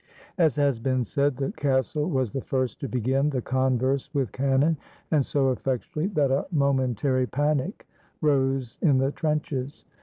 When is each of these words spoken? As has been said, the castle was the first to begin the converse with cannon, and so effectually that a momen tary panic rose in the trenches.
As 0.39 0.55
has 0.55 0.79
been 0.79 1.03
said, 1.03 1.37
the 1.37 1.51
castle 1.51 2.09
was 2.09 2.31
the 2.31 2.41
first 2.41 2.79
to 2.79 2.87
begin 2.89 3.29
the 3.29 3.39
converse 3.39 4.09
with 4.15 4.31
cannon, 4.31 4.77
and 5.11 5.23
so 5.23 5.51
effectually 5.51 6.07
that 6.07 6.31
a 6.31 6.47
momen 6.51 6.97
tary 6.97 7.27
panic 7.27 7.87
rose 8.19 8.79
in 8.81 8.97
the 8.97 9.11
trenches. 9.11 9.85